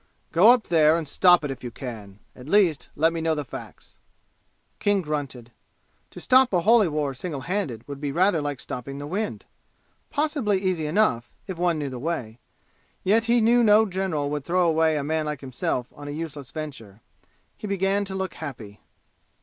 Go 0.31 0.49
up 0.49 0.69
there 0.69 0.97
and 0.97 1.07
stop 1.07 1.43
it 1.43 1.51
if 1.51 1.63
you 1.63 1.69
can. 1.69 2.17
At 2.35 2.49
least, 2.49 2.89
let 2.95 3.13
me 3.13 3.21
know 3.21 3.35
the 3.35 3.45
facts." 3.45 3.99
King 4.79 5.03
grunted. 5.03 5.51
To 6.09 6.19
stop 6.19 6.51
a 6.53 6.61
holy 6.61 6.87
war 6.87 7.13
single 7.13 7.41
handed 7.41 7.87
would 7.87 8.01
be 8.01 8.11
rather 8.11 8.41
like 8.41 8.59
stopping 8.59 8.97
the 8.97 9.05
wind 9.05 9.45
possibly 10.09 10.59
easy 10.59 10.87
enough, 10.87 11.29
if 11.45 11.59
one 11.59 11.77
knew 11.77 11.89
the 11.89 11.99
way. 11.99 12.39
Yet 13.03 13.25
he 13.25 13.41
knew 13.41 13.63
no 13.63 13.85
general 13.85 14.31
would 14.31 14.43
throw 14.43 14.67
away 14.67 14.97
a 14.97 15.03
man 15.03 15.27
like 15.27 15.41
himself 15.41 15.93
on 15.95 16.07
a 16.07 16.17
useless 16.17 16.49
venture. 16.49 17.01
He 17.55 17.67
began 17.67 18.03
to 18.05 18.15
look 18.15 18.33
happy. 18.33 18.81